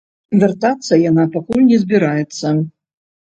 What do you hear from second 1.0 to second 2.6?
яна пакуль не збіраецца.